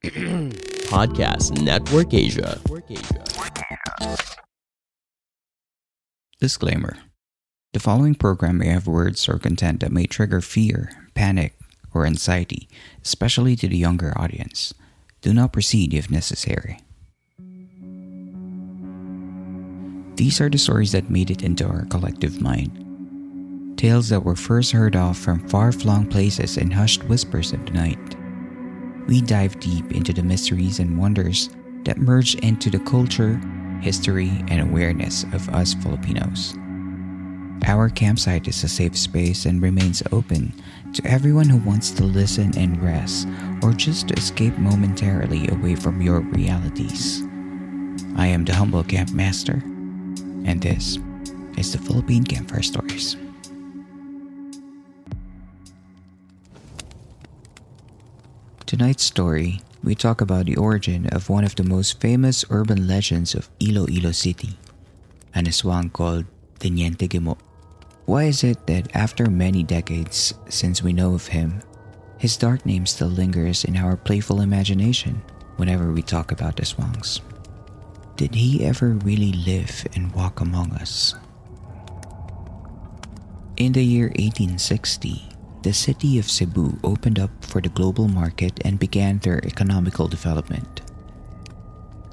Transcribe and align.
Podcast 0.88 1.60
Network 1.60 2.14
Asia. 2.14 2.58
Disclaimer 6.40 6.96
The 7.74 7.80
following 7.80 8.14
program 8.14 8.56
may 8.56 8.68
have 8.68 8.86
words 8.86 9.28
or 9.28 9.38
content 9.38 9.80
that 9.80 9.92
may 9.92 10.06
trigger 10.06 10.40
fear, 10.40 10.88
panic, 11.12 11.52
or 11.92 12.06
anxiety, 12.06 12.66
especially 13.04 13.56
to 13.56 13.68
the 13.68 13.76
younger 13.76 14.16
audience. 14.16 14.72
Do 15.20 15.34
not 15.34 15.52
proceed 15.52 15.92
if 15.92 16.10
necessary. 16.10 16.80
These 20.16 20.40
are 20.40 20.48
the 20.48 20.56
stories 20.56 20.92
that 20.92 21.10
made 21.10 21.30
it 21.30 21.42
into 21.42 21.66
our 21.66 21.84
collective 21.84 22.40
mind. 22.40 23.76
Tales 23.76 24.08
that 24.08 24.24
were 24.24 24.34
first 24.34 24.72
heard 24.72 24.96
of 24.96 25.18
from 25.18 25.46
far 25.46 25.72
flung 25.72 26.06
places 26.06 26.56
and 26.56 26.72
hushed 26.72 27.04
whispers 27.04 27.52
of 27.52 27.66
the 27.66 27.72
night. 27.72 28.16
We 29.06 29.20
dive 29.20 29.58
deep 29.60 29.92
into 29.92 30.12
the 30.12 30.22
mysteries 30.22 30.78
and 30.78 30.98
wonders 30.98 31.50
that 31.84 31.98
merge 31.98 32.34
into 32.36 32.70
the 32.70 32.78
culture, 32.80 33.40
history, 33.80 34.30
and 34.48 34.60
awareness 34.60 35.24
of 35.32 35.48
us 35.50 35.74
Filipinos. 35.74 36.54
Our 37.66 37.88
campsite 37.88 38.48
is 38.48 38.64
a 38.64 38.68
safe 38.68 38.96
space 38.96 39.46
and 39.46 39.62
remains 39.62 40.02
open 40.12 40.52
to 40.92 41.06
everyone 41.06 41.48
who 41.48 41.58
wants 41.58 41.90
to 41.92 42.04
listen 42.04 42.56
and 42.58 42.82
rest 42.82 43.28
or 43.62 43.72
just 43.72 44.08
to 44.08 44.14
escape 44.14 44.58
momentarily 44.58 45.48
away 45.48 45.76
from 45.76 46.02
your 46.02 46.20
realities. 46.20 47.22
I 48.16 48.26
am 48.26 48.44
the 48.44 48.54
humble 48.54 48.82
camp 48.82 49.12
master, 49.12 49.62
and 50.44 50.60
this 50.60 50.98
is 51.56 51.72
the 51.72 51.78
Philippine 51.78 52.24
Campfire 52.24 52.62
Stories. 52.62 53.16
Tonight's 58.70 59.02
story, 59.02 59.58
we 59.82 59.96
talk 59.96 60.20
about 60.20 60.46
the 60.46 60.54
origin 60.54 61.10
of 61.10 61.28
one 61.28 61.42
of 61.42 61.56
the 61.56 61.66
most 61.66 61.98
famous 61.98 62.44
urban 62.50 62.86
legends 62.86 63.34
of 63.34 63.50
Iloilo 63.58 64.12
City, 64.12 64.54
an 65.34 65.46
aswang 65.46 65.92
called 65.92 66.24
Teniente 66.60 67.08
Gimo. 67.10 67.36
Why 68.06 68.30
is 68.30 68.44
it 68.44 68.68
that 68.68 68.94
after 68.94 69.26
many 69.26 69.64
decades 69.64 70.34
since 70.48 70.84
we 70.84 70.92
know 70.92 71.14
of 71.14 71.26
him, 71.26 71.66
his 72.18 72.36
dark 72.36 72.64
name 72.64 72.86
still 72.86 73.10
lingers 73.10 73.64
in 73.64 73.76
our 73.76 73.96
playful 73.96 74.40
imagination 74.40 75.20
whenever 75.56 75.90
we 75.90 76.00
talk 76.00 76.30
about 76.30 76.62
aswangs? 76.62 77.18
Did 78.14 78.36
he 78.36 78.64
ever 78.64 78.90
really 79.02 79.32
live 79.32 79.84
and 79.96 80.14
walk 80.14 80.38
among 80.38 80.70
us? 80.78 81.16
In 83.56 83.72
the 83.72 83.82
year 83.82 84.14
1860, 84.14 85.29
the 85.62 85.72
city 85.72 86.18
of 86.18 86.30
Cebu 86.30 86.78
opened 86.82 87.18
up 87.18 87.30
for 87.44 87.60
the 87.60 87.68
global 87.68 88.08
market 88.08 88.60
and 88.64 88.78
began 88.78 89.18
their 89.18 89.44
economical 89.44 90.08
development. 90.08 90.80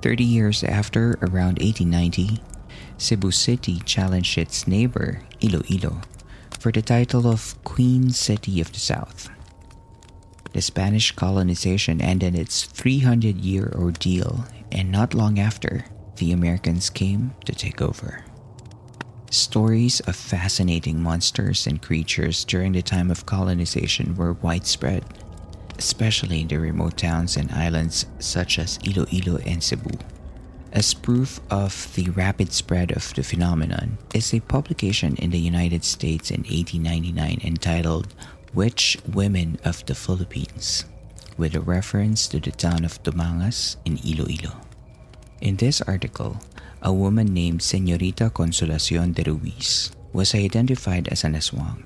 30 0.01 0.23
years 0.23 0.63
after, 0.63 1.17
around 1.22 1.59
1890, 1.59 2.41
Cebu 2.97 3.31
City 3.31 3.79
challenged 3.85 4.38
its 4.38 4.67
neighbor, 4.67 5.22
Iloilo, 5.41 6.01
for 6.59 6.72
the 6.72 6.81
title 6.81 7.27
of 7.27 7.55
Queen 7.63 8.09
City 8.09 8.59
of 8.59 8.72
the 8.73 8.79
South. 8.79 9.29
The 10.53 10.61
Spanish 10.61 11.11
colonization 11.11 12.01
ended 12.01 12.35
its 12.35 12.63
300 12.63 13.38
year 13.38 13.72
ordeal, 13.75 14.45
and 14.72 14.91
not 14.91 15.13
long 15.13 15.39
after, 15.39 15.85
the 16.17 16.31
Americans 16.31 16.89
came 16.89 17.35
to 17.45 17.53
take 17.53 17.81
over. 17.81 18.25
Stories 19.37 19.99
of 20.09 20.15
fascinating 20.15 20.99
monsters 20.99 21.67
and 21.67 21.79
creatures 21.79 22.43
during 22.43 22.71
the 22.71 22.81
time 22.81 23.11
of 23.11 23.27
colonization 23.27 24.15
were 24.15 24.33
widespread, 24.33 25.05
especially 25.77 26.41
in 26.41 26.47
the 26.47 26.57
remote 26.57 26.97
towns 26.97 27.37
and 27.37 27.51
islands 27.51 28.07
such 28.17 28.57
as 28.57 28.79
Iloilo 28.83 29.37
and 29.45 29.63
Cebu. 29.63 29.95
As 30.73 30.95
proof 30.95 31.39
of 31.51 31.93
the 31.93 32.09
rapid 32.09 32.51
spread 32.51 32.91
of 32.91 33.13
the 33.13 33.21
phenomenon 33.21 33.99
is 34.11 34.33
a 34.33 34.39
publication 34.39 35.15
in 35.17 35.29
the 35.29 35.39
United 35.39 35.85
States 35.85 36.31
in 36.31 36.41
1899 36.41 37.39
entitled 37.43 38.15
Witch 38.55 38.97
Women 39.05 39.59
of 39.63 39.85
the 39.85 39.93
Philippines, 39.93 40.85
with 41.37 41.53
a 41.53 41.61
reference 41.61 42.27
to 42.29 42.39
the 42.39 42.49
town 42.51 42.83
of 42.83 43.03
Dumangas 43.03 43.77
in 43.85 43.99
Iloilo. 44.03 44.57
In 45.41 45.57
this 45.57 45.79
article, 45.81 46.41
a 46.81 46.93
woman 46.93 47.33
named 47.33 47.61
Señorita 47.61 48.31
Consolacion 48.31 49.13
de 49.13 49.23
Ruiz 49.23 49.91
was 50.13 50.35
identified 50.35 51.07
as 51.09 51.23
an 51.23 51.33
aswang, 51.33 51.83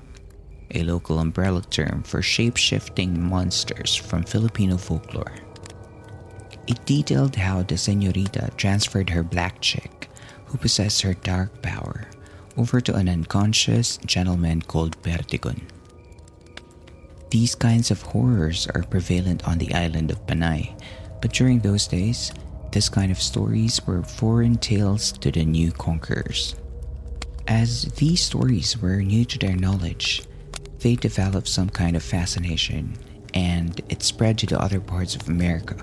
a 0.70 0.82
local 0.82 1.18
umbrella 1.18 1.62
term 1.70 2.02
for 2.02 2.22
shape 2.22 2.56
shifting 2.56 3.20
monsters 3.20 3.94
from 3.94 4.22
Filipino 4.22 4.76
folklore. 4.76 5.34
It 6.66 6.84
detailed 6.86 7.36
how 7.36 7.62
the 7.62 7.74
señorita 7.74 8.56
transferred 8.56 9.10
her 9.10 9.22
black 9.22 9.60
chick, 9.60 10.08
who 10.46 10.58
possessed 10.58 11.02
her 11.02 11.14
dark 11.14 11.62
power, 11.62 12.06
over 12.56 12.80
to 12.80 12.94
an 12.94 13.08
unconscious 13.08 13.98
gentleman 14.04 14.62
called 14.62 15.00
Perdigon. 15.02 15.60
These 17.30 17.54
kinds 17.54 17.90
of 17.90 18.02
horrors 18.02 18.68
are 18.74 18.84
prevalent 18.84 19.48
on 19.48 19.56
the 19.56 19.72
island 19.72 20.10
of 20.10 20.26
Panay, 20.26 20.76
but 21.22 21.32
during 21.32 21.60
those 21.60 21.86
days, 21.86 22.30
this 22.72 22.88
kind 22.88 23.12
of 23.12 23.20
stories 23.20 23.86
were 23.86 24.02
foreign 24.02 24.56
tales 24.56 25.12
to 25.12 25.30
the 25.30 25.44
new 25.44 25.70
conquerors. 25.72 26.56
As 27.46 27.84
these 27.96 28.22
stories 28.22 28.80
were 28.80 29.02
new 29.02 29.24
to 29.26 29.38
their 29.38 29.56
knowledge, 29.56 30.22
they 30.80 30.96
developed 30.96 31.48
some 31.48 31.68
kind 31.68 31.96
of 31.96 32.02
fascination 32.02 32.96
and 33.34 33.80
it 33.88 34.02
spread 34.02 34.38
to 34.38 34.46
the 34.46 34.60
other 34.60 34.80
parts 34.80 35.14
of 35.14 35.28
America. 35.28 35.76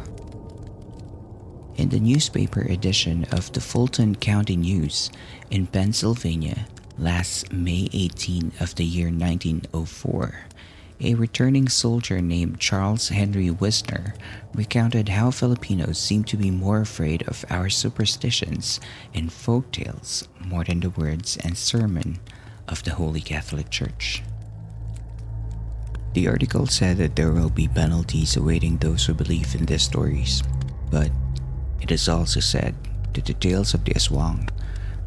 In 1.78 1.90
the 1.90 2.00
newspaper 2.00 2.62
edition 2.62 3.26
of 3.32 3.52
the 3.54 3.62
Fulton 3.62 4.16
County 4.16 4.58
News 4.58 5.10
in 5.50 5.68
Pennsylvania 5.68 6.68
last 6.98 7.54
May 7.54 7.88
18 7.94 8.52
of 8.60 8.76
the 8.76 8.84
year 8.84 9.08
1904, 9.08 10.49
a 11.02 11.16
returning 11.16 11.70
soldier 11.70 12.22
named 12.22 12.60
Charles 12.60 13.10
Henry 13.10 13.50
Wisner 13.50 14.14
recounted 14.54 15.10
how 15.10 15.32
Filipinos 15.32 15.98
seem 15.98 16.24
to 16.26 16.36
be 16.36 16.52
more 16.52 16.82
afraid 16.82 17.24
of 17.24 17.46
our 17.50 17.70
superstitions 17.70 18.80
and 19.14 19.32
folk 19.32 19.72
tales 19.72 20.28
more 20.40 20.66
than 20.66 20.82
the 20.82 20.90
words 20.90 21.38
and 21.38 21.58
sermon 21.58 22.20
of 22.68 22.84
the 22.84 22.96
Holy 22.96 23.22
Catholic 23.22 23.70
Church. 23.70 24.22
The 26.14 26.28
article 26.28 26.68
said 26.68 26.98
that 26.98 27.16
there 27.16 27.31
will 27.31 27.50
be 27.50 27.68
penalties 27.68 28.36
awaiting 28.36 28.78
those 28.78 29.06
who 29.06 29.14
believe 29.14 29.56
in 29.56 29.66
these 29.66 29.84
stories, 29.84 30.44
but 30.92 31.12
it 31.81 31.92
is 31.92 32.10
also 32.10 32.42
said 32.42 32.76
that 33.14 33.26
the 33.26 33.34
tales 33.34 33.74
of 33.74 33.86
the 33.86 33.94
Aswang 33.94 34.50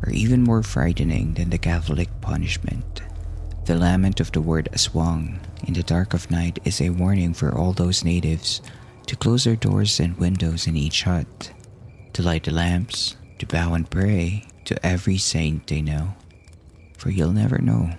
are 0.07 0.13
even 0.13 0.43
more 0.43 0.63
frightening 0.63 1.35
than 1.35 1.51
the 1.51 1.59
Catholic 1.59 2.09
punishment. 2.21 3.03
The 3.65 3.79
lament 3.79 4.19
of 4.19 4.33
the 4.33 4.41
word 4.41 4.69
aswang 4.73 5.39
in 5.69 5.75
the 5.75 5.85
dark 5.85 6.15
of 6.15 6.31
night 6.33 6.59
is 6.65 6.81
a 6.81 6.91
warning 6.91 7.33
for 7.33 7.57
all 7.57 7.73
those 7.73 8.05
natives 8.05 8.61
to 9.07 9.15
close 9.15 9.45
their 9.45 9.55
doors 9.55 10.01
and 10.01 10.19
windows 10.19 10.67
in 10.67 10.77
each 10.77 11.05
hut, 11.05 11.53
to 12.13 12.23
light 12.23 12.43
the 12.43 12.51
lamps, 12.51 13.17
to 13.39 13.47
bow 13.47 13.75
and 13.75 13.89
pray 13.89 14.45
to 14.65 14.85
every 14.85 15.17
saint 15.17 15.69
they 15.69 15.81
know. 15.81 16.13
For 16.99 17.11
you'll 17.11 17.33
never 17.33 17.59
know 17.59 17.91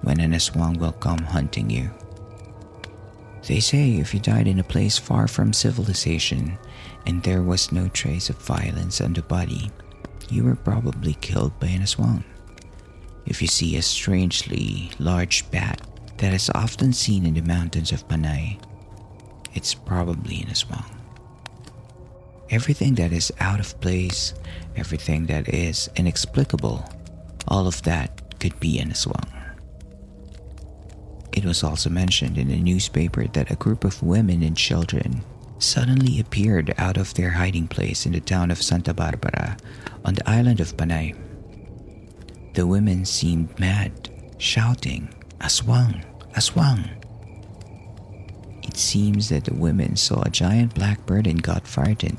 when 0.00 0.20
an 0.20 0.32
aswang 0.32 0.78
will 0.78 0.92
come 0.92 1.20
hunting 1.20 1.68
you. 1.68 1.90
They 3.46 3.60
say 3.60 3.96
if 3.96 4.14
you 4.14 4.20
died 4.20 4.48
in 4.48 4.58
a 4.58 4.64
place 4.64 4.96
far 4.96 5.28
from 5.28 5.52
civilization 5.52 6.58
and 7.04 7.22
there 7.22 7.42
was 7.42 7.72
no 7.72 7.88
trace 7.88 8.30
of 8.30 8.40
violence 8.40 9.02
on 9.02 9.12
the 9.12 9.22
body, 9.22 9.70
you 10.30 10.44
were 10.44 10.56
probably 10.56 11.12
killed 11.20 11.58
by 11.60 11.68
an 11.68 11.82
aswang. 11.82 12.24
If 13.30 13.40
you 13.40 13.46
see 13.46 13.76
a 13.76 13.82
strangely 13.82 14.90
large 14.98 15.48
bat 15.52 15.80
that 16.18 16.34
is 16.34 16.50
often 16.52 16.92
seen 16.92 17.24
in 17.24 17.34
the 17.34 17.42
mountains 17.42 17.92
of 17.92 18.08
Panay, 18.08 18.58
it's 19.54 19.72
probably 19.72 20.42
an 20.42 20.48
aswang. 20.48 20.84
Everything 22.50 22.96
that 22.96 23.12
is 23.12 23.32
out 23.38 23.60
of 23.60 23.80
place, 23.80 24.34
everything 24.74 25.26
that 25.26 25.48
is 25.48 25.88
inexplicable, 25.94 26.84
all 27.46 27.68
of 27.68 27.80
that 27.82 28.40
could 28.40 28.58
be 28.58 28.80
an 28.80 28.90
aswang. 28.90 29.30
It 31.32 31.44
was 31.44 31.62
also 31.62 31.88
mentioned 31.88 32.36
in 32.36 32.50
a 32.50 32.56
newspaper 32.56 33.28
that 33.28 33.52
a 33.52 33.62
group 33.62 33.84
of 33.84 34.02
women 34.02 34.42
and 34.42 34.56
children 34.56 35.22
suddenly 35.60 36.18
appeared 36.18 36.74
out 36.78 36.96
of 36.96 37.14
their 37.14 37.30
hiding 37.30 37.68
place 37.68 38.06
in 38.06 38.12
the 38.12 38.20
town 38.20 38.50
of 38.50 38.60
Santa 38.60 38.92
Barbara 38.92 39.56
on 40.04 40.14
the 40.14 40.28
island 40.28 40.58
of 40.58 40.76
Panay. 40.76 41.14
The 42.52 42.66
women 42.66 43.04
seemed 43.04 43.58
mad, 43.58 44.10
shouting, 44.38 45.08
Aswang, 45.40 46.04
Aswang. 46.34 46.88
It 48.62 48.76
seems 48.76 49.28
that 49.28 49.44
the 49.44 49.54
women 49.54 49.96
saw 49.96 50.22
a 50.22 50.30
giant 50.30 50.74
black 50.74 51.06
bird 51.06 51.26
and 51.26 51.42
got 51.42 51.66
frightened. 51.66 52.18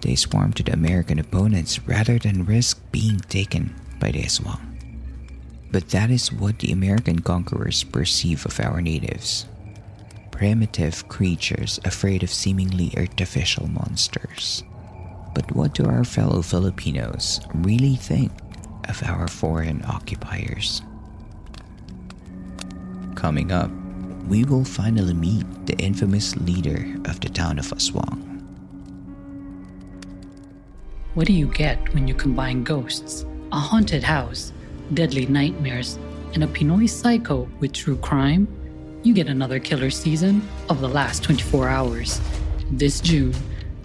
They 0.00 0.14
swarmed 0.14 0.56
to 0.56 0.62
the 0.62 0.72
American 0.72 1.18
opponents 1.18 1.86
rather 1.86 2.18
than 2.18 2.44
risk 2.44 2.80
being 2.90 3.18
taken 3.18 3.74
by 3.98 4.10
the 4.12 4.22
Aswang. 4.22 4.72
But 5.70 5.88
that 5.90 6.10
is 6.10 6.32
what 6.32 6.58
the 6.58 6.72
American 6.72 7.20
conquerors 7.20 7.82
perceive 7.84 8.44
of 8.46 8.60
our 8.60 8.80
natives 8.80 9.46
primitive 10.42 11.06
creatures 11.08 11.78
afraid 11.84 12.24
of 12.24 12.28
seemingly 12.28 12.92
artificial 12.96 13.68
monsters. 13.68 14.64
But 15.34 15.54
what 15.54 15.72
do 15.72 15.84
our 15.84 16.02
fellow 16.02 16.42
Filipinos 16.42 17.40
really 17.54 17.94
think 17.94 18.32
of 18.88 19.02
our 19.02 19.28
foreign 19.28 19.84
occupiers? 19.84 20.82
Coming 23.14 23.52
up, 23.52 23.70
we 24.28 24.44
will 24.44 24.64
finally 24.64 25.14
meet 25.14 25.44
the 25.66 25.76
infamous 25.78 26.36
leader 26.36 26.96
of 27.04 27.20
the 27.20 27.28
town 27.28 27.58
of 27.58 27.66
Aswang. 27.66 28.28
What 31.14 31.26
do 31.26 31.32
you 31.32 31.48
get 31.48 31.92
when 31.92 32.08
you 32.08 32.14
combine 32.14 32.64
ghosts, 32.64 33.26
a 33.52 33.58
haunted 33.58 34.02
house, 34.02 34.52
deadly 34.94 35.26
nightmares, 35.26 35.98
and 36.34 36.42
a 36.42 36.46
Pinoy 36.46 36.88
psycho 36.88 37.48
with 37.60 37.72
true 37.72 37.96
crime, 37.98 38.48
you 39.02 39.12
get 39.12 39.26
another 39.26 39.58
killer 39.58 39.90
season 39.90 40.40
of 40.68 40.80
The 40.80 40.88
Last 40.88 41.22
24 41.24 41.68
Hours. 41.68 42.20
This 42.70 43.00
June, 43.00 43.34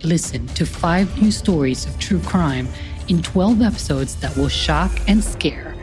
listen 0.04 0.48
to 0.48 0.66
five 0.66 1.22
new 1.22 1.32
stories 1.32 1.86
of 1.86 2.00
true 2.00 2.22
crime 2.22 2.68
in 3.08 3.22
12 3.22 3.62
episodes 3.62 4.16
that 4.18 4.36
will 4.36 4.50
shock 4.50 4.92
and 5.08 5.24
scare. 5.24 5.76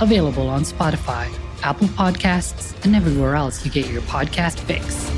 Available 0.00 0.48
on 0.48 0.62
Spotify, 0.62 1.32
Apple 1.62 1.88
Podcasts, 1.88 2.74
and 2.84 2.94
everywhere 2.94 3.34
else 3.34 3.64
you 3.64 3.70
get 3.70 3.88
your 3.88 4.02
podcast 4.02 4.58
fix. 4.60 5.10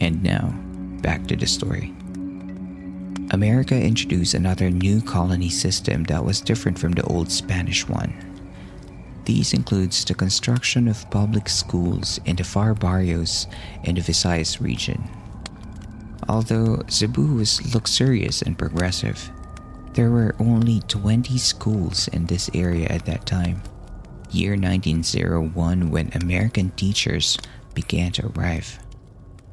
And 0.00 0.22
now, 0.22 0.54
back 1.02 1.26
to 1.28 1.36
the 1.36 1.46
story. 1.46 1.92
America 3.32 3.74
introduced 3.74 4.34
another 4.34 4.70
new 4.70 5.02
colony 5.02 5.50
system 5.50 6.04
that 6.04 6.24
was 6.24 6.40
different 6.40 6.78
from 6.78 6.92
the 6.92 7.02
old 7.02 7.30
Spanish 7.32 7.88
one. 7.88 8.35
These 9.26 9.52
includes 9.52 10.04
the 10.04 10.14
construction 10.14 10.86
of 10.86 11.10
public 11.10 11.48
schools 11.48 12.20
in 12.24 12.36
the 12.36 12.44
far 12.44 12.74
barrios 12.74 13.48
in 13.82 13.96
the 13.96 14.00
Visayas 14.00 14.60
region. 14.60 15.02
Although 16.28 16.82
Cebu 16.88 17.34
was 17.34 17.74
luxurious 17.74 18.40
and 18.42 18.56
progressive, 18.56 19.30
there 19.94 20.10
were 20.10 20.36
only 20.38 20.80
20 20.86 21.36
schools 21.38 22.06
in 22.08 22.26
this 22.26 22.48
area 22.54 22.86
at 22.86 23.04
that 23.06 23.26
time. 23.26 23.62
Year 24.30 24.52
1901 24.56 25.90
when 25.90 26.10
American 26.14 26.70
teachers 26.70 27.36
began 27.74 28.12
to 28.12 28.28
arrive. 28.28 28.78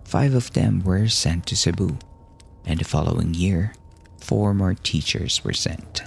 Five 0.06 0.36
of 0.36 0.54
them 0.54 0.84
were 0.84 1.08
sent 1.08 1.48
to 1.48 1.56
Cebu 1.56 1.98
and 2.66 2.80
the 2.80 2.86
following 2.86 3.34
year, 3.34 3.74
four 4.20 4.54
more 4.54 4.74
teachers 4.74 5.44
were 5.44 5.54
sent. 5.54 6.04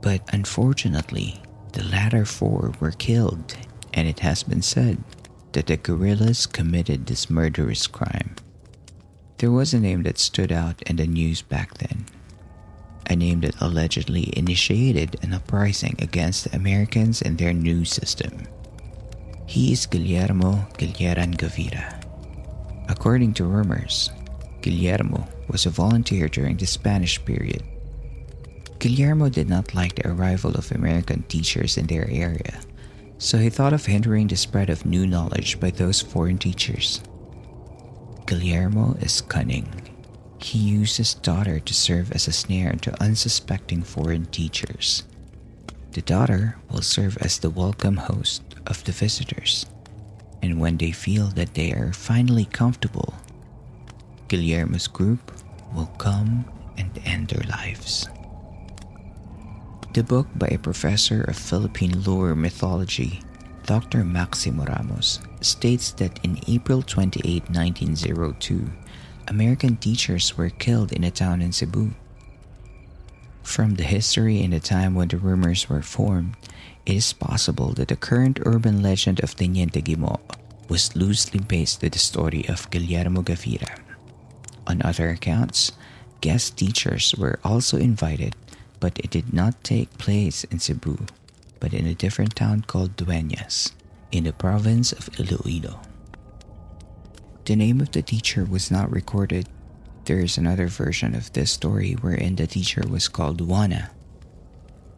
But 0.00 0.22
unfortunately, 0.32 1.42
the 1.72 1.84
latter 1.84 2.24
four 2.24 2.72
were 2.80 2.92
killed, 2.92 3.56
and 3.94 4.08
it 4.08 4.20
has 4.20 4.42
been 4.42 4.62
said 4.62 5.02
that 5.52 5.66
the 5.66 5.76
guerrillas 5.76 6.46
committed 6.46 7.06
this 7.06 7.30
murderous 7.30 7.86
crime. 7.86 8.36
There 9.38 9.50
was 9.50 9.72
a 9.72 9.80
name 9.80 10.02
that 10.04 10.18
stood 10.18 10.52
out 10.52 10.82
in 10.82 10.96
the 10.96 11.06
news 11.06 11.42
back 11.42 11.78
then, 11.78 12.06
a 13.08 13.16
name 13.16 13.40
that 13.40 13.60
allegedly 13.60 14.32
initiated 14.36 15.16
an 15.22 15.32
uprising 15.34 15.96
against 15.98 16.44
the 16.44 16.56
Americans 16.56 17.22
and 17.22 17.38
their 17.38 17.52
new 17.52 17.84
system. 17.84 18.46
He 19.46 19.72
is 19.72 19.86
Guillermo 19.86 20.68
Guilleran 20.78 21.36
Gavira. 21.36 22.04
According 22.88 23.34
to 23.34 23.44
rumors, 23.44 24.10
Guillermo 24.62 25.26
was 25.48 25.66
a 25.66 25.70
volunteer 25.70 26.28
during 26.28 26.56
the 26.56 26.66
Spanish 26.66 27.24
period. 27.24 27.62
Guillermo 28.80 29.28
did 29.28 29.46
not 29.46 29.74
like 29.74 29.96
the 29.96 30.08
arrival 30.08 30.52
of 30.52 30.72
American 30.72 31.22
teachers 31.24 31.76
in 31.76 31.86
their 31.86 32.08
area, 32.08 32.62
so 33.18 33.36
he 33.36 33.50
thought 33.50 33.74
of 33.74 33.84
hindering 33.84 34.26
the 34.26 34.36
spread 34.36 34.70
of 34.70 34.86
new 34.86 35.06
knowledge 35.06 35.60
by 35.60 35.68
those 35.68 36.00
foreign 36.00 36.38
teachers. 36.38 37.02
Guillermo 38.26 38.96
is 39.02 39.20
cunning. 39.20 39.68
He 40.40 40.58
used 40.58 40.96
his 40.96 41.12
daughter 41.12 41.60
to 41.60 41.74
serve 41.74 42.10
as 42.12 42.26
a 42.26 42.32
snare 42.32 42.72
to 42.80 43.02
unsuspecting 43.02 43.82
foreign 43.82 44.24
teachers. 44.24 45.02
The 45.92 46.00
daughter 46.00 46.56
will 46.70 46.80
serve 46.80 47.18
as 47.18 47.38
the 47.38 47.50
welcome 47.50 47.98
host 47.98 48.42
of 48.66 48.82
the 48.84 48.92
visitors, 48.92 49.66
and 50.40 50.58
when 50.58 50.78
they 50.78 50.92
feel 50.92 51.26
that 51.36 51.52
they 51.52 51.72
are 51.72 51.92
finally 51.92 52.46
comfortable, 52.46 53.12
Guillermo's 54.28 54.88
group 54.88 55.32
will 55.74 55.92
come 55.98 56.46
and 56.78 56.98
end 57.04 57.28
their 57.28 57.44
lives. 57.46 58.08
The 59.92 60.04
book 60.04 60.28
by 60.36 60.46
a 60.46 60.58
professor 60.58 61.22
of 61.22 61.34
Philippine 61.34 62.04
lore 62.04 62.36
mythology, 62.36 63.22
Dr. 63.66 64.04
Maximo 64.04 64.62
Ramos, 64.62 65.18
states 65.40 65.90
that 65.98 66.20
in 66.22 66.38
April 66.46 66.80
28, 66.80 67.50
1902, 67.50 68.70
American 69.26 69.76
teachers 69.76 70.38
were 70.38 70.50
killed 70.50 70.92
in 70.92 71.02
a 71.02 71.10
town 71.10 71.42
in 71.42 71.50
Cebu. 71.50 71.90
From 73.42 73.74
the 73.74 73.82
history 73.82 74.44
and 74.44 74.52
the 74.52 74.60
time 74.60 74.94
when 74.94 75.08
the 75.08 75.18
rumors 75.18 75.68
were 75.68 75.82
formed, 75.82 76.36
it 76.86 76.94
is 76.94 77.12
possible 77.12 77.72
that 77.72 77.88
the 77.88 77.96
current 77.96 78.38
urban 78.46 78.82
legend 78.82 79.18
of 79.24 79.34
Teniente 79.34 79.82
Gimo 79.82 80.20
was 80.68 80.94
loosely 80.94 81.40
based 81.40 81.82
on 81.82 81.90
the 81.90 81.98
story 81.98 82.46
of 82.48 82.70
Guillermo 82.70 83.22
Gavira. 83.22 83.80
On 84.68 84.82
other 84.82 85.10
accounts, 85.10 85.72
guest 86.20 86.56
teachers 86.56 87.12
were 87.18 87.40
also 87.42 87.76
invited, 87.76 88.36
but 88.80 88.98
it 88.98 89.10
did 89.10 89.32
not 89.32 89.62
take 89.62 89.98
place 89.98 90.44
in 90.44 90.58
Cebu, 90.58 91.06
but 91.60 91.72
in 91.72 91.86
a 91.86 91.94
different 91.94 92.34
town 92.34 92.62
called 92.62 92.96
Dueñas, 92.96 93.72
in 94.10 94.24
the 94.24 94.32
province 94.32 94.92
of 94.92 95.08
Iloilo. 95.20 95.80
The 97.44 97.56
name 97.56 97.80
of 97.80 97.92
the 97.92 98.02
teacher 98.02 98.44
was 98.44 98.70
not 98.70 98.90
recorded. 98.90 99.48
There 100.06 100.20
is 100.20 100.38
another 100.38 100.66
version 100.66 101.14
of 101.14 101.32
this 101.32 101.52
story 101.52 101.92
wherein 101.92 102.36
the 102.36 102.46
teacher 102.46 102.82
was 102.88 103.08
called 103.08 103.40
Juana. 103.40 103.90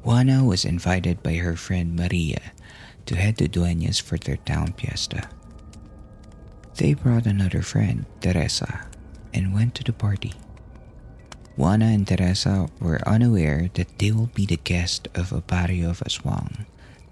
Juana 0.05 0.45
was 0.45 0.65
invited 0.65 1.23
by 1.23 1.35
her 1.35 1.57
friend 1.57 1.95
Maria 1.97 2.53
to 3.07 3.17
head 3.17 3.39
to 3.39 3.49
Dueñas 3.49 4.01
for 4.01 4.19
their 4.19 4.37
town 4.37 4.75
fiesta. 4.75 5.29
They 6.77 6.95
brought 6.95 7.27
another 7.27 7.63
friend, 7.63 8.07
Teresa, 8.21 8.87
and 9.35 9.55
went 9.55 9.75
to 9.77 9.85
the 9.85 9.93
party. 9.93 10.33
Juana 11.57 11.93
and 11.93 12.09
Teresa 12.09 12.69
were 12.81 13.07
unaware 13.07 13.69
that 13.75 13.99
they 13.99 14.11
will 14.11 14.31
be 14.33 14.47
the 14.47 14.57
guest 14.57 15.09
of 15.15 15.33
a 15.33 15.43
barrio 15.43 15.91
of 15.91 16.01
Aswang, 16.01 16.65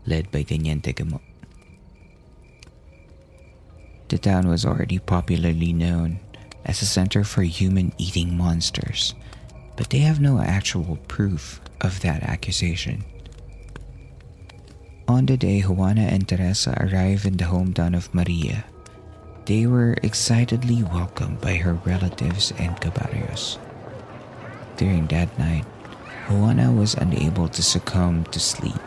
led 0.06 0.30
by 0.32 0.42
Teniente 0.42 0.94
Gimo. 0.94 1.20
The 4.08 4.18
town 4.18 4.48
was 4.48 4.64
already 4.64 4.98
popularly 4.98 5.72
known 5.72 6.20
as 6.64 6.80
a 6.80 6.86
center 6.86 7.22
for 7.22 7.42
human 7.42 7.92
eating 7.98 8.36
monsters, 8.36 9.14
but 9.76 9.90
they 9.90 10.00
have 10.00 10.20
no 10.20 10.40
actual 10.40 10.96
proof 11.06 11.60
of 11.80 12.00
that 12.00 12.22
accusation. 12.22 13.04
On 15.06 15.26
the 15.26 15.36
day 15.36 15.60
Juana 15.60 16.08
and 16.08 16.26
Teresa 16.26 16.72
arrived 16.80 17.26
in 17.26 17.36
the 17.36 17.44
hometown 17.44 17.94
of 17.94 18.14
Maria, 18.14 18.64
they 19.44 19.66
were 19.66 19.98
excitedly 20.02 20.82
welcomed 20.82 21.40
by 21.40 21.56
her 21.56 21.74
relatives 21.84 22.52
and 22.58 22.80
caballeros. 22.80 23.58
During 24.80 25.08
that 25.08 25.38
night, 25.38 25.66
Juana 26.30 26.72
was 26.72 26.94
unable 26.94 27.48
to 27.48 27.62
succumb 27.62 28.24
to 28.32 28.40
sleep, 28.40 28.80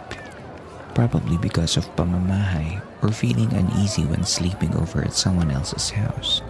probably 0.96 1.38
because 1.38 1.78
of 1.78 1.86
pamamahay 1.96 2.82
or 3.04 3.12
feeling 3.12 3.54
uneasy 3.54 4.02
when 4.04 4.24
sleeping 4.24 4.74
over 4.76 5.04
at 5.04 5.14
someone 5.14 5.52
else's 5.52 5.92
house. 5.92 6.42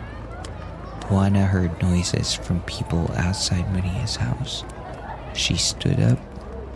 Juana 1.10 1.46
heard 1.46 1.82
noises 1.82 2.34
from 2.34 2.62
people 2.62 3.12
outside 3.18 3.68
Maria's 3.74 4.16
house. 4.16 4.64
She 5.36 5.58
stood 5.58 6.00
up 6.00 6.20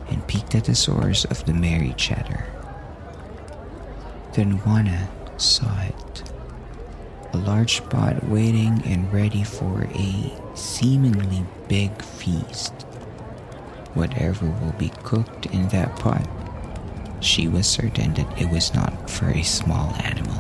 and 0.10 0.28
peeked 0.28 0.54
at 0.54 0.66
the 0.66 0.76
source 0.76 1.24
of 1.24 1.46
the 1.46 1.54
merry 1.54 1.94
chatter. 1.96 2.52
Then 4.34 4.58
Juana 4.58 5.08
saw 5.38 5.72
it 5.84 6.24
a 7.32 7.38
large 7.38 7.82
pot 7.90 8.22
waiting 8.26 8.82
and 8.84 9.12
ready 9.14 9.46
for 9.46 9.84
a 9.84 10.34
seemingly 10.54 11.46
big 11.68 12.02
feast. 12.02 12.74
whatever 13.94 14.46
will 14.46 14.74
be 14.78 14.90
cooked 15.04 15.48
in 15.48 15.68
that 15.70 15.96
pot. 15.98 16.28
She 17.20 17.48
was 17.48 17.68
certain 17.68 18.14
that 18.14 18.42
it 18.42 18.50
was 18.50 18.74
not 18.74 19.10
for 19.10 19.30
a 19.30 19.42
small 19.44 19.94
animal. 20.04 20.38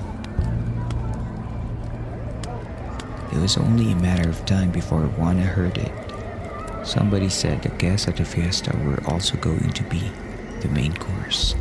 It 3.33 3.39
was 3.39 3.57
only 3.57 3.91
a 3.91 3.95
matter 3.95 4.29
of 4.29 4.45
time 4.45 4.71
before 4.71 5.01
Juana 5.07 5.43
heard 5.43 5.77
it. 5.77 5.91
Somebody 6.85 7.29
said 7.29 7.61
the 7.63 7.69
guests 7.69 8.07
at 8.07 8.17
the 8.17 8.25
fiesta 8.25 8.75
were 8.85 9.03
also 9.07 9.37
going 9.37 9.71
to 9.71 9.83
be 9.83 10.11
the 10.61 10.69
main 10.69 10.93
course. 10.93 11.55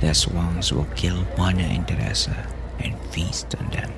The 0.00 0.08
aswangs 0.08 0.72
will 0.72 0.88
kill 0.96 1.22
Juana 1.36 1.62
and 1.62 1.86
Teresa 1.86 2.46
and 2.80 2.98
feast 3.12 3.54
on 3.56 3.70
them. 3.70 3.92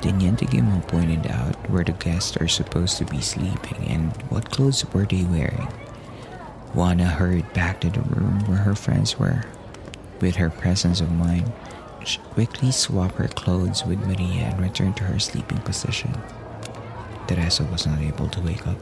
Teniente 0.00 0.46
Guimont 0.46 0.86
pointed 0.86 1.30
out 1.30 1.56
where 1.68 1.84
the 1.84 1.92
guests 1.92 2.36
are 2.36 2.48
supposed 2.48 2.98
to 2.98 3.04
be 3.04 3.20
sleeping 3.20 3.88
and 3.88 4.12
what 4.30 4.50
clothes 4.50 4.84
were 4.92 5.04
they 5.04 5.24
wearing. 5.24 5.68
Juana 6.74 7.06
hurried 7.06 7.52
back 7.52 7.80
to 7.80 7.90
the 7.90 8.00
room 8.02 8.44
where 8.46 8.58
her 8.58 8.74
friends 8.74 9.18
were. 9.18 9.44
With 10.20 10.36
her 10.36 10.50
presence 10.50 11.00
of 11.00 11.10
mind, 11.10 11.50
she 12.04 12.18
quickly 12.18 12.70
swapped 12.70 13.16
her 13.16 13.28
clothes 13.28 13.84
with 13.84 13.98
Maria 14.06 14.46
and 14.46 14.60
returned 14.60 14.96
to 14.98 15.04
her 15.04 15.18
sleeping 15.18 15.58
position. 15.58 16.14
Teresa 17.26 17.64
was 17.64 17.86
not 17.86 18.00
able 18.00 18.28
to 18.28 18.40
wake 18.40 18.66
up. 18.66 18.78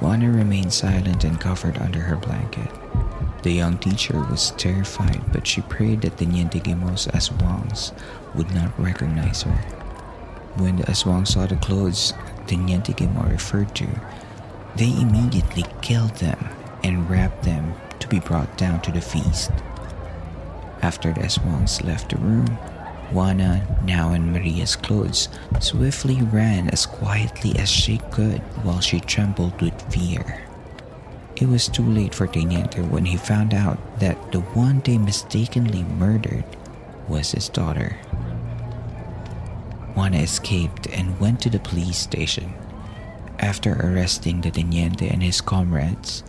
Juana 0.00 0.30
remained 0.30 0.72
silent 0.72 1.24
and 1.24 1.40
covered 1.40 1.78
under 1.78 2.00
her 2.00 2.16
blanket. 2.16 2.70
The 3.42 3.50
young 3.50 3.78
teacher 3.78 4.18
was 4.18 4.52
terrified, 4.52 5.32
but 5.32 5.46
she 5.48 5.62
prayed 5.62 6.02
that 6.02 6.16
Teniente 6.16 6.60
Guimont's 6.60 7.08
Aswangs 7.08 7.92
would 8.34 8.54
not 8.54 8.78
recognize 8.78 9.42
her. 9.42 9.56
When 10.56 10.76
the 10.76 10.84
Aswang 10.84 11.26
saw 11.26 11.46
the 11.46 11.56
clothes 11.56 12.14
Teniente 12.46 12.92
Guimont 12.92 13.30
referred 13.30 13.74
to, 13.76 13.88
they 14.76 14.92
immediately 15.00 15.64
killed 15.80 16.16
them 16.16 16.48
and 16.84 17.10
wrapped 17.10 17.42
them 17.42 17.74
to 17.98 18.06
be 18.06 18.20
brought 18.20 18.56
down 18.56 18.80
to 18.82 18.92
the 18.92 19.00
feast. 19.00 19.50
After 20.80 21.12
the 21.12 21.22
Aswangs 21.22 21.82
left 21.84 22.10
the 22.10 22.18
room, 22.18 22.46
Juana, 23.10 23.66
now 23.84 24.12
in 24.12 24.32
Maria's 24.32 24.76
clothes, 24.76 25.28
swiftly 25.60 26.22
ran 26.22 26.70
as 26.70 26.86
quietly 26.86 27.58
as 27.58 27.68
she 27.68 27.98
could 28.10 28.38
while 28.62 28.80
she 28.80 29.00
trembled 29.00 29.60
with 29.60 29.80
fear. 29.92 30.51
It 31.42 31.48
was 31.48 31.66
too 31.66 31.82
late 31.82 32.14
for 32.14 32.28
Teniente 32.28 32.80
when 32.86 33.04
he 33.04 33.16
found 33.16 33.52
out 33.52 33.98
that 33.98 34.30
the 34.30 34.42
one 34.54 34.78
they 34.78 34.96
mistakenly 34.96 35.82
murdered 35.82 36.44
was 37.08 37.32
his 37.32 37.48
daughter. 37.48 37.98
Juana 39.96 40.18
escaped 40.18 40.86
and 40.86 41.18
went 41.18 41.40
to 41.40 41.50
the 41.50 41.58
police 41.58 41.98
station. 41.98 42.54
After 43.40 43.74
arresting 43.74 44.40
the 44.40 44.52
Teniente 44.52 45.08
and 45.08 45.20
his 45.20 45.40
comrades, 45.40 46.22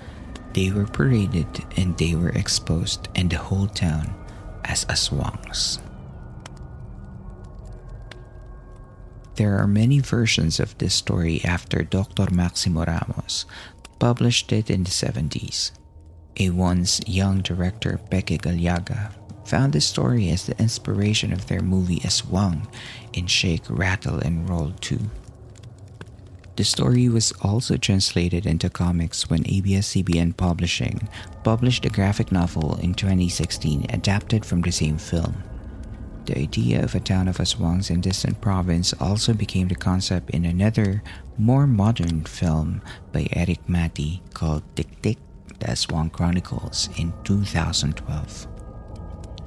they 0.53 0.72
were 0.72 0.88
paraded 0.88 1.62
and 1.77 1.96
they 1.96 2.15
were 2.15 2.34
exposed 2.34 3.08
in 3.13 3.29
the 3.29 3.38
whole 3.38 3.67
town 3.67 4.15
as 4.65 4.84
aswangs. 4.86 5.77
There 9.36 9.60
are 9.60 9.67
many 9.67 10.00
versions 10.00 10.60
of 10.60 10.75
this 10.79 10.96
story 10.96 11.43
after 11.46 11.84
Dr. 11.84 12.34
Maximo 12.34 12.86
Ramos 12.86 13.46
published 14.04 14.52
it 14.52 14.70
in 14.70 14.84
the 14.84 14.90
70s. 14.90 15.72
A 16.36 16.50
once 16.50 17.00
young 17.08 17.40
director, 17.40 18.02
Peque 18.10 18.38
Gallaga, 18.38 19.14
found 19.46 19.72
the 19.72 19.80
story 19.80 20.30
as 20.30 20.46
the 20.46 20.60
inspiration 20.60 21.32
of 21.32 21.48
their 21.48 21.62
movie 21.62 22.02
Aswang 22.02 22.68
in 23.14 23.28
Shake, 23.28 23.64
Rattle, 23.70 24.20
and 24.20 24.50
Roll 24.50 24.74
2. 24.82 25.00
The 26.58 26.66
story 26.66 27.08
was 27.08 27.32
also 27.42 27.78
translated 27.78 28.46
into 28.46 28.70
comics 28.70 29.30
when 29.30 29.48
ABS-CBN 29.48 30.36
Publishing 30.36 31.08
published 31.46 31.86
a 31.86 31.90
graphic 31.90 32.30
novel 32.30 32.76
in 32.82 32.96
2016 32.96 33.86
adapted 33.88 34.46
from 34.46 34.64
the 34.64 34.72
same 34.74 34.98
film. 34.98 35.42
The 36.26 36.40
idea 36.40 36.84
of 36.84 36.94
a 36.94 37.00
town 37.00 37.30
of 37.30 37.38
Aswangs 37.38 37.90
in 37.90 38.02
distant 38.02 38.42
province 38.42 38.94
also 39.00 39.34
became 39.34 39.70
the 39.70 39.76
concept 39.76 40.30
in 40.32 40.44
another, 40.44 41.04
more 41.38 41.68
modern 41.68 42.24
film 42.24 42.82
by 43.12 43.28
Erik 43.34 43.68
Matti 43.68 44.22
called 44.34 44.63
Tik 44.75 45.02
Tik, 45.02 45.18
The 45.60 45.68
Aswang 45.68 46.12
Chronicles 46.12 46.90
in 46.98 47.13
2012. 47.24 48.48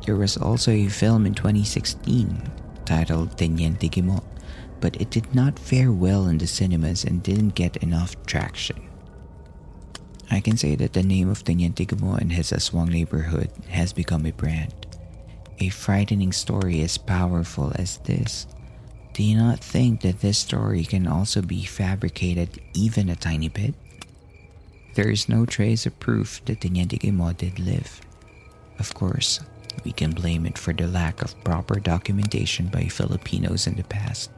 There 0.05 0.16
was 0.16 0.37
also 0.37 0.71
a 0.71 0.88
film 0.88 1.26
in 1.26 1.35
2016 1.35 2.50
titled 2.85 3.37
Teniente 3.37 3.88
Guimont, 3.88 4.25
but 4.81 5.00
it 5.00 5.11
did 5.11 5.35
not 5.35 5.59
fare 5.59 5.93
well 5.93 6.26
in 6.26 6.38
the 6.38 6.47
cinemas 6.47 7.05
and 7.05 7.23
didn't 7.23 7.55
get 7.55 7.76
enough 7.78 8.14
traction. 8.26 8.88
I 10.31 10.40
can 10.40 10.57
say 10.57 10.75
that 10.76 10.93
the 10.93 11.02
name 11.02 11.28
of 11.28 11.45
Teniente 11.45 11.87
Guimont 11.87 12.21
and 12.21 12.33
his 12.33 12.50
Aswang 12.50 12.88
neighborhood 12.88 13.50
has 13.69 13.93
become 13.93 14.26
a 14.26 14.33
brand 14.33 14.87
a 15.59 15.69
frightening 15.71 16.33
story 16.33 16.83
as 16.83 16.99
powerful 16.99 17.73
as 17.76 17.99
this, 17.99 18.47
do 19.16 19.23
you 19.23 19.35
not 19.35 19.61
think 19.61 20.02
that 20.02 20.20
this 20.20 20.37
story 20.37 20.85
can 20.85 21.06
also 21.06 21.40
be 21.40 21.64
fabricated 21.64 22.61
even 22.75 23.08
a 23.08 23.16
tiny 23.16 23.49
bit? 23.49 23.73
There 24.92 25.08
is 25.08 25.26
no 25.26 25.46
trace 25.46 25.87
of 25.87 25.99
proof 25.99 26.44
that 26.44 26.61
Teniente 26.61 26.99
Guimont 26.99 27.38
did 27.38 27.58
live. 27.58 28.02
Of 28.78 28.92
course, 28.92 29.40
we 29.85 29.92
can 29.92 30.11
blame 30.11 30.44
it 30.44 30.58
for 30.58 30.75
the 30.75 30.87
lack 30.87 31.23
of 31.23 31.42
proper 31.44 31.80
documentation 31.80 32.66
by 32.68 32.88
Filipinos 32.88 33.66
in 33.66 33.76
the 33.76 33.85
past. 33.85 34.28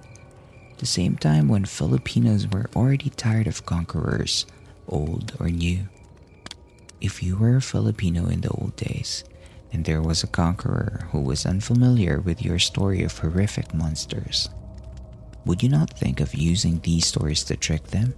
The 0.78 0.86
same 0.86 1.16
time 1.16 1.48
when 1.48 1.64
Filipinos 1.64 2.46
were 2.46 2.70
already 2.76 3.10
tired 3.10 3.48
of 3.48 3.66
conquerors, 3.66 4.46
old 4.86 5.32
or 5.40 5.48
new. 5.48 5.88
If 7.00 7.20
you 7.20 7.36
were 7.36 7.56
a 7.56 7.60
Filipino 7.60 8.28
in 8.28 8.42
the 8.42 8.50
old 8.50 8.76
days, 8.76 9.24
and 9.72 9.84
there 9.84 10.02
was 10.02 10.22
a 10.22 10.28
conqueror 10.28 11.08
who 11.10 11.18
was 11.18 11.44
unfamiliar 11.46 12.20
with 12.20 12.44
your 12.44 12.60
story 12.60 13.02
of 13.02 13.18
horrific 13.18 13.74
monsters. 13.74 14.48
Would 15.44 15.62
you 15.62 15.68
not 15.68 15.98
think 15.98 16.20
of 16.20 16.34
using 16.34 16.80
these 16.80 17.06
stories 17.06 17.42
to 17.44 17.56
trick 17.56 17.88
them? 17.88 18.14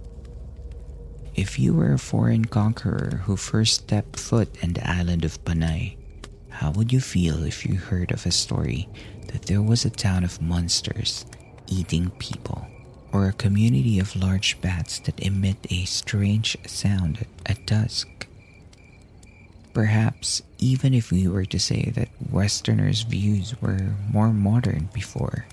If 1.33 1.57
you 1.57 1.73
were 1.73 1.93
a 1.93 1.99
foreign 1.99 2.45
conqueror 2.45 3.21
who 3.23 3.37
first 3.37 3.73
stepped 3.83 4.19
foot 4.19 4.61
in 4.61 4.73
the 4.73 4.89
island 4.89 5.23
of 5.23 5.43
Panay, 5.45 5.95
how 6.49 6.71
would 6.71 6.91
you 6.91 6.99
feel 6.99 7.43
if 7.43 7.65
you 7.65 7.75
heard 7.77 8.11
of 8.11 8.25
a 8.25 8.31
story 8.31 8.89
that 9.31 9.43
there 9.43 9.61
was 9.61 9.85
a 9.85 9.89
town 9.89 10.25
of 10.25 10.41
monsters 10.41 11.25
eating 11.67 12.09
people, 12.19 12.67
or 13.13 13.27
a 13.27 13.33
community 13.33 13.97
of 13.97 14.15
large 14.15 14.59
bats 14.59 14.99
that 14.99 15.19
emit 15.21 15.55
a 15.69 15.85
strange 15.85 16.57
sound 16.67 17.25
at 17.45 17.65
dusk? 17.65 18.27
Perhaps 19.73 20.41
even 20.59 20.93
if 20.93 21.11
we 21.11 21.29
were 21.29 21.45
to 21.45 21.57
say 21.59 21.91
that 21.95 22.09
Westerners' 22.29 23.03
views 23.03 23.55
were 23.61 23.95
more 24.11 24.33
modern 24.33 24.89
before, 24.93 25.45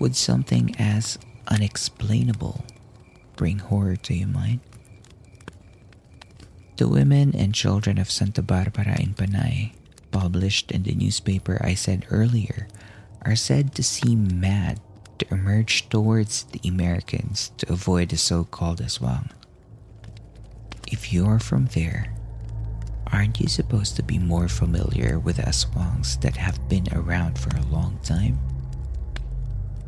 would 0.00 0.16
something 0.16 0.74
as 0.76 1.16
unexplainable 1.46 2.64
bring 3.36 3.60
horror 3.60 3.94
to 3.94 4.14
your 4.14 4.26
mind? 4.26 4.58
The 6.78 6.88
women 6.88 7.36
and 7.36 7.54
children 7.54 7.98
of 7.98 8.10
Santa 8.10 8.42
Barbara 8.42 8.98
in 8.98 9.14
Panay, 9.14 9.72
published 10.10 10.72
in 10.72 10.82
the 10.82 10.94
newspaper 10.94 11.60
I 11.62 11.74
said 11.74 12.06
earlier, 12.10 12.66
are 13.22 13.36
said 13.36 13.74
to 13.76 13.84
seem 13.84 14.40
mad 14.40 14.80
to 15.18 15.32
emerge 15.32 15.88
towards 15.88 16.44
the 16.44 16.68
Americans 16.68 17.52
to 17.58 17.72
avoid 17.72 18.08
the 18.08 18.16
so 18.16 18.42
called 18.42 18.80
Aswang. 18.80 19.30
If 20.90 21.12
you 21.12 21.26
are 21.26 21.38
from 21.38 21.66
there, 21.66 22.16
Aren't 23.12 23.40
you 23.40 23.48
supposed 23.48 23.96
to 23.96 24.04
be 24.04 24.18
more 24.18 24.46
familiar 24.46 25.18
with 25.18 25.38
Aswangs 25.38 26.20
that 26.20 26.36
have 26.36 26.68
been 26.68 26.86
around 26.92 27.38
for 27.38 27.50
a 27.56 27.66
long 27.66 27.98
time? 28.04 28.38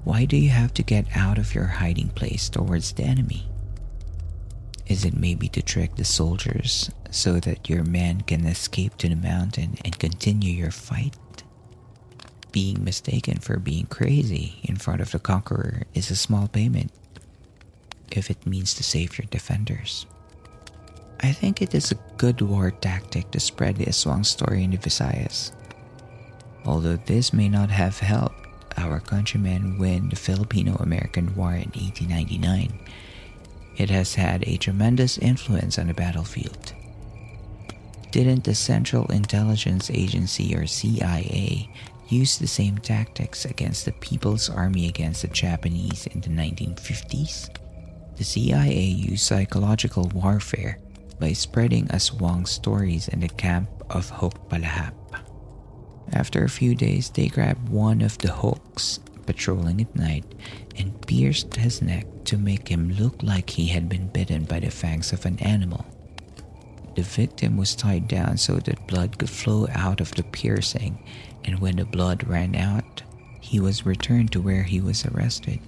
Why 0.04 0.24
do 0.24 0.36
you 0.36 0.50
have 0.50 0.74
to 0.74 0.82
get 0.82 1.06
out 1.16 1.38
of 1.38 1.54
your 1.54 1.66
hiding 1.66 2.08
place 2.08 2.48
towards 2.48 2.92
the 2.92 3.04
enemy? 3.04 3.46
Is 4.86 5.04
it 5.04 5.16
maybe 5.16 5.48
to 5.50 5.62
trick 5.62 5.94
the 5.94 6.04
soldiers 6.04 6.90
so 7.10 7.38
that 7.40 7.70
your 7.70 7.84
men 7.84 8.22
can 8.22 8.44
escape 8.44 8.96
to 8.98 9.08
the 9.08 9.14
mountain 9.14 9.78
and 9.84 9.98
continue 9.98 10.52
your 10.52 10.72
fight? 10.72 11.16
Being 12.50 12.82
mistaken 12.82 13.38
for 13.38 13.58
being 13.58 13.86
crazy 13.86 14.58
in 14.64 14.76
front 14.76 15.00
of 15.00 15.12
the 15.12 15.20
conqueror 15.20 15.84
is 15.94 16.10
a 16.10 16.16
small 16.16 16.48
payment 16.48 16.90
if 18.10 18.28
it 18.28 18.44
means 18.44 18.74
to 18.74 18.82
save 18.82 19.16
your 19.16 19.26
defenders. 19.30 20.04
I 21.20 21.32
think 21.32 21.62
it 21.62 21.74
is 21.74 21.92
a 21.92 22.02
good 22.16 22.40
war 22.40 22.72
tactic 22.72 23.30
to 23.30 23.40
spread 23.40 23.76
the 23.76 23.86
Aswang 23.86 24.26
story 24.26 24.64
in 24.64 24.72
the 24.72 24.78
Visayas. 24.78 25.52
Although 26.64 26.96
this 26.96 27.32
may 27.32 27.48
not 27.48 27.70
have 27.70 28.00
helped 28.00 28.41
our 28.78 29.00
countrymen 29.00 29.78
win 29.78 30.08
the 30.08 30.16
Filipino 30.16 30.74
American 30.76 31.34
War 31.34 31.52
in 31.52 31.70
1899, 31.72 32.78
it 33.76 33.90
has 33.90 34.14
had 34.14 34.46
a 34.46 34.56
tremendous 34.56 35.18
influence 35.18 35.78
on 35.78 35.88
the 35.88 35.94
battlefield. 35.94 36.72
Didn't 38.10 38.44
the 38.44 38.54
Central 38.54 39.10
Intelligence 39.10 39.90
Agency 39.90 40.54
or 40.54 40.66
CIA 40.66 41.70
use 42.08 42.36
the 42.36 42.46
same 42.46 42.76
tactics 42.78 43.46
against 43.46 43.86
the 43.86 43.92
People's 43.92 44.50
Army 44.50 44.86
against 44.88 45.22
the 45.22 45.28
Japanese 45.28 46.06
in 46.08 46.20
the 46.20 46.28
1950s? 46.28 47.48
The 48.16 48.24
CIA 48.24 48.84
used 48.84 49.24
psychological 49.24 50.10
warfare 50.14 50.78
by 51.18 51.32
spreading 51.32 51.86
Aswang 51.86 52.46
stories 52.46 53.08
in 53.08 53.20
the 53.20 53.28
camp 53.28 53.70
of 53.88 54.10
Hukbalahap. 54.10 54.92
After 56.12 56.44
a 56.44 56.50
few 56.50 56.74
days, 56.74 57.10
they 57.10 57.28
grabbed 57.28 57.68
one 57.68 58.02
of 58.02 58.18
the 58.18 58.32
Huks 58.32 59.00
patrolling 59.26 59.80
at 59.80 59.96
night 59.96 60.24
and 60.76 61.00
pierced 61.06 61.56
his 61.56 61.80
neck 61.80 62.06
to 62.24 62.36
make 62.36 62.68
him 62.68 62.92
look 62.92 63.22
like 63.22 63.50
he 63.50 63.66
had 63.68 63.88
been 63.88 64.08
bitten 64.08 64.44
by 64.44 64.60
the 64.60 64.70
fangs 64.70 65.12
of 65.12 65.24
an 65.24 65.38
animal. 65.38 65.86
The 66.96 67.02
victim 67.02 67.56
was 67.56 67.74
tied 67.74 68.08
down 68.08 68.36
so 68.36 68.56
that 68.56 68.86
blood 68.86 69.18
could 69.18 69.30
flow 69.30 69.66
out 69.72 70.00
of 70.00 70.14
the 70.14 70.24
piercing, 70.24 70.98
and 71.44 71.58
when 71.60 71.76
the 71.76 71.86
blood 71.86 72.28
ran 72.28 72.54
out, 72.54 73.02
he 73.40 73.58
was 73.58 73.86
returned 73.86 74.32
to 74.32 74.40
where 74.40 74.62
he 74.64 74.80
was 74.80 75.06
arrested. 75.06 75.60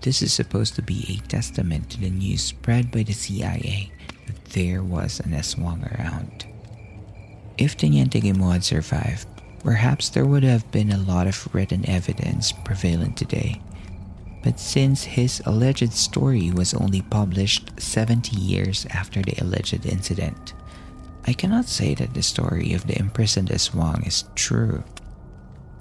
This 0.00 0.22
is 0.22 0.32
supposed 0.32 0.74
to 0.76 0.82
be 0.82 1.04
a 1.08 1.28
testament 1.28 1.90
to 1.90 2.00
the 2.00 2.10
news 2.10 2.42
spread 2.42 2.90
by 2.90 3.02
the 3.02 3.12
CIA 3.12 3.92
that 4.26 4.44
there 4.46 4.82
was 4.82 5.20
an 5.20 5.32
Aswang 5.32 5.84
around. 5.94 6.46
If 7.58 7.76
Teniente 7.76 8.20
Gimo 8.20 8.52
had 8.52 8.64
survived, 8.64 9.28
perhaps 9.64 10.08
there 10.08 10.26
would 10.26 10.42
have 10.42 10.70
been 10.70 10.90
a 10.90 10.98
lot 10.98 11.26
of 11.26 11.54
written 11.54 11.88
evidence 11.88 12.52
prevalent 12.52 13.16
today. 13.16 13.60
But 14.42 14.58
since 14.58 15.04
his 15.04 15.40
alleged 15.46 15.92
story 15.92 16.50
was 16.50 16.74
only 16.74 17.02
published 17.02 17.80
70 17.80 18.36
years 18.36 18.86
after 18.90 19.22
the 19.22 19.40
alleged 19.40 19.86
incident, 19.86 20.52
I 21.26 21.32
cannot 21.32 21.66
say 21.66 21.94
that 21.94 22.14
the 22.14 22.22
story 22.22 22.72
of 22.72 22.86
the 22.86 22.98
imprisoned 22.98 23.50
Aswang 23.50 24.06
is 24.06 24.24
true. 24.34 24.82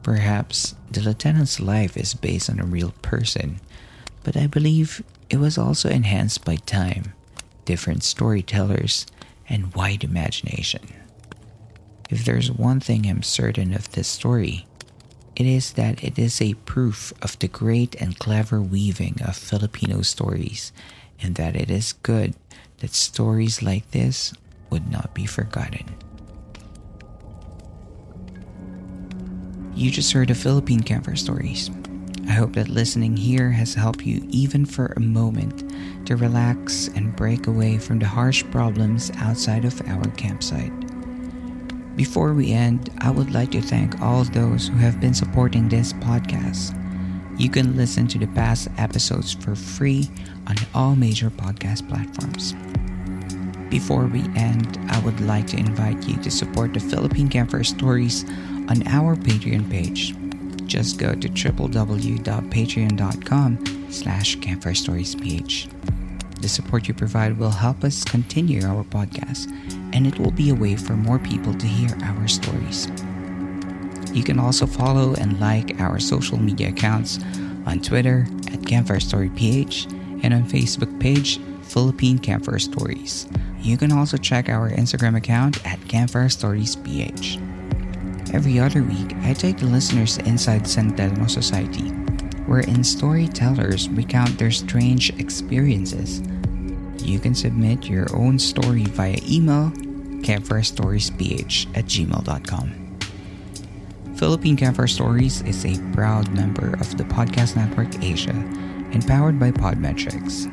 Perhaps 0.03 0.75
the 0.91 1.01
lieutenant's 1.01 1.59
life 1.59 1.97
is 1.97 2.13
based 2.13 2.49
on 2.49 2.59
a 2.59 2.65
real 2.65 2.93
person, 3.01 3.59
but 4.23 4.37
I 4.37 4.45
believe 4.45 5.03
it 5.29 5.37
was 5.37 5.57
also 5.57 5.89
enhanced 5.89 6.45
by 6.45 6.57
time, 6.57 7.13
different 7.65 8.03
storytellers, 8.03 9.07
and 9.49 9.73
wide 9.73 10.03
imagination. 10.03 10.81
If 12.11 12.25
there's 12.25 12.51
one 12.51 12.81
thing 12.81 13.07
I'm 13.07 13.23
certain 13.23 13.73
of 13.73 13.89
this 13.93 14.09
story, 14.09 14.67
it 15.37 15.45
is 15.45 15.71
that 15.73 16.03
it 16.03 16.19
is 16.19 16.41
a 16.41 16.55
proof 16.65 17.13
of 17.21 17.39
the 17.39 17.47
great 17.47 17.95
and 18.01 18.19
clever 18.19 18.61
weaving 18.61 19.21
of 19.25 19.37
Filipino 19.37 20.01
stories, 20.01 20.73
and 21.21 21.35
that 21.35 21.55
it 21.55 21.71
is 21.71 21.93
good 22.03 22.35
that 22.79 22.93
stories 22.93 23.63
like 23.63 23.89
this 23.91 24.33
would 24.69 24.91
not 24.91 25.13
be 25.13 25.25
forgotten. 25.25 25.85
You 29.73 29.89
just 29.89 30.11
heard 30.11 30.27
the 30.27 30.35
Philippine 30.35 30.83
Campfire 30.83 31.15
Stories. 31.15 31.71
I 32.27 32.33
hope 32.33 32.53
that 32.53 32.67
listening 32.67 33.15
here 33.15 33.51
has 33.51 33.73
helped 33.73 34.05
you 34.05 34.27
even 34.29 34.65
for 34.65 34.87
a 34.97 34.99
moment 34.99 35.71
to 36.07 36.17
relax 36.17 36.89
and 36.89 37.15
break 37.15 37.47
away 37.47 37.77
from 37.77 37.99
the 37.99 38.05
harsh 38.05 38.43
problems 38.51 39.11
outside 39.15 39.63
of 39.63 39.81
our 39.87 40.09
campsite. 40.17 40.73
Before 41.95 42.33
we 42.33 42.51
end, 42.51 42.89
I 42.99 43.11
would 43.11 43.31
like 43.31 43.51
to 43.51 43.61
thank 43.61 44.01
all 44.01 44.23
those 44.23 44.69
who 44.69 44.77
have 44.77 44.99
been 44.99 45.13
supporting 45.13 45.69
this 45.69 45.93
podcast. 45.93 46.75
You 47.37 47.49
can 47.49 47.75
listen 47.75 48.07
to 48.07 48.17
the 48.19 48.27
past 48.27 48.69
episodes 48.77 49.33
for 49.33 49.55
free 49.55 50.09
on 50.47 50.55
all 50.73 50.95
major 50.95 51.29
podcast 51.29 51.87
platforms. 51.89 52.55
Before 53.69 54.05
we 54.05 54.21
end, 54.35 54.79
I 54.89 54.99
would 54.99 55.19
like 55.21 55.47
to 55.47 55.57
invite 55.57 56.07
you 56.07 56.17
to 56.17 56.31
support 56.31 56.73
the 56.73 56.79
Philippine 56.79 57.29
Campfire 57.29 57.63
Stories 57.63 58.25
on 58.69 58.85
our 58.87 59.15
Patreon 59.15 59.69
page. 59.69 60.15
Just 60.67 60.97
go 60.97 61.13
to 61.13 61.27
www.patreon.com 61.27 63.91
slash 63.91 64.37
campfirestoriesph. 64.37 66.00
The 66.41 66.49
support 66.49 66.87
you 66.87 66.95
provide 66.95 67.37
will 67.37 67.51
help 67.51 67.83
us 67.83 68.03
continue 68.03 68.65
our 68.65 68.83
podcast, 68.83 69.51
and 69.93 70.07
it 70.07 70.17
will 70.17 70.31
be 70.31 70.49
a 70.49 70.55
way 70.55 70.75
for 70.75 70.93
more 70.93 71.19
people 71.19 71.53
to 71.53 71.67
hear 71.67 71.95
our 72.03 72.27
stories. 72.27 72.87
You 74.11 74.23
can 74.23 74.39
also 74.39 74.65
follow 74.65 75.13
and 75.13 75.39
like 75.39 75.79
our 75.79 75.99
social 75.99 76.39
media 76.39 76.69
accounts 76.69 77.19
on 77.67 77.79
Twitter 77.79 78.27
at 78.51 78.65
Campfire 78.65 78.99
Story 78.99 79.29
PH 79.29 79.85
and 80.23 80.33
on 80.33 80.43
Facebook 80.43 80.99
page 80.99 81.39
Philippine 81.61 82.17
Campfire 82.17 82.59
Stories. 82.59 83.27
You 83.59 83.77
can 83.77 83.91
also 83.91 84.17
check 84.17 84.49
our 84.49 84.71
Instagram 84.71 85.15
account 85.15 85.63
at 85.65 85.79
Campfire 85.87 86.29
Stories 86.29 86.75
PH. 86.75 87.37
Every 88.33 88.59
other 88.59 88.81
week, 88.81 89.13
I 89.21 89.33
take 89.33 89.57
the 89.57 89.67
listeners 89.67 90.17
inside 90.17 90.67
San 90.67 90.97
Telmo 90.97 91.29
Society, 91.29 91.89
wherein 92.47 92.83
storytellers 92.83 93.89
recount 93.89 94.37
their 94.39 94.51
strange 94.51 95.11
experiences. 95.19 96.23
You 97.03 97.19
can 97.19 97.35
submit 97.35 97.87
your 97.87 98.07
own 98.15 98.39
story 98.39 98.83
via 98.83 99.17
email 99.27 99.71
campfirestoriesph 100.21 101.77
at 101.77 101.85
gmail.com. 101.85 102.81
Philippine 104.15 104.55
Campfire 104.55 104.87
Stories 104.87 105.41
is 105.41 105.65
a 105.65 105.79
proud 105.93 106.31
member 106.31 106.73
of 106.73 106.97
the 106.97 107.03
Podcast 107.03 107.55
Network 107.55 108.03
Asia 108.03 108.35
and 108.91 109.05
powered 109.07 109.39
by 109.39 109.51
Podmetrics. 109.51 110.47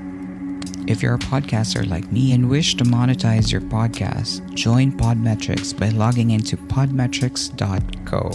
If 0.88 1.02
you're 1.02 1.16
a 1.16 1.18
podcaster 1.18 1.86
like 1.86 2.10
me 2.10 2.32
and 2.32 2.48
wish 2.48 2.76
to 2.76 2.84
monetize 2.84 3.52
your 3.52 3.60
podcast, 3.60 4.54
join 4.54 4.90
Podmetrics 4.92 5.78
by 5.78 5.90
logging 5.90 6.30
into 6.30 6.56
podmetrics.co 6.56 8.30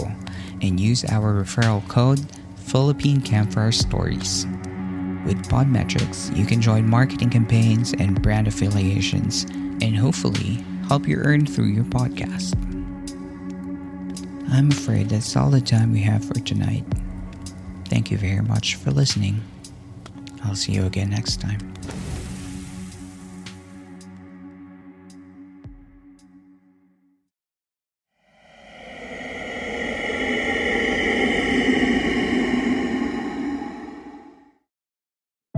and 0.62 0.78
use 0.78 1.04
our 1.06 1.42
referral 1.42 1.86
code 1.88 2.20
Philippine 2.56 3.20
Campfire 3.20 3.72
Stories. 3.72 4.46
With 5.24 5.48
Podmetrics, 5.48 6.36
you 6.36 6.44
can 6.44 6.60
join 6.60 6.88
marketing 6.88 7.30
campaigns 7.30 7.94
and 7.94 8.20
brand 8.20 8.46
affiliations 8.46 9.44
and 9.44 9.96
hopefully 9.96 10.62
help 10.88 11.08
you 11.08 11.16
earn 11.16 11.46
through 11.46 11.66
your 11.66 11.84
podcast. 11.84 12.54
I'm 14.52 14.70
afraid 14.70 15.08
that's 15.08 15.34
all 15.34 15.50
the 15.50 15.60
time 15.60 15.92
we 15.92 16.00
have 16.00 16.24
for 16.24 16.34
tonight. 16.34 16.84
Thank 17.86 18.10
you 18.10 18.18
very 18.18 18.42
much 18.42 18.76
for 18.76 18.90
listening. 18.90 19.42
I'll 20.44 20.54
see 20.54 20.72
you 20.72 20.84
again 20.84 21.10
next 21.10 21.40
time. 21.40 21.73